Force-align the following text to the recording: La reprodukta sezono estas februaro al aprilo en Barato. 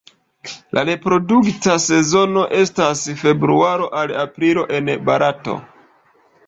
La 0.77 0.83
reprodukta 0.87 1.75
sezono 1.83 2.47
estas 2.63 3.05
februaro 3.21 3.93
al 4.01 4.19
aprilo 4.27 4.69
en 4.81 4.95
Barato. 5.11 5.63